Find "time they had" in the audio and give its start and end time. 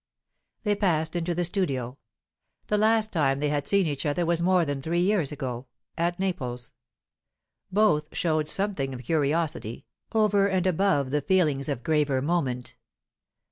3.13-3.67